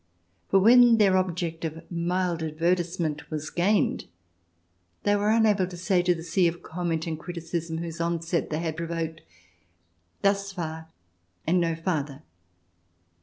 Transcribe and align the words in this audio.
For 0.49 0.57
when 0.57 0.97
their 0.97 1.15
object 1.15 1.63
of 1.63 1.83
mild 1.91 2.41
advertisement 2.41 3.29
was 3.29 3.51
gained, 3.51 4.05
they 5.03 5.15
were 5.15 5.29
unable 5.29 5.67
to 5.67 5.77
say 5.77 6.01
to 6.01 6.15
the 6.15 6.23
sea 6.23 6.47
of 6.47 6.63
comment 6.63 7.05
and 7.05 7.19
criticism 7.19 7.77
whose 7.77 8.01
onset 8.01 8.49
they 8.49 8.61
had 8.61 8.77
provoked: 8.77 9.21
"Thus 10.23 10.53
far 10.53 10.87
and 11.45 11.61
no 11.61 11.75
farther!" 11.75 12.23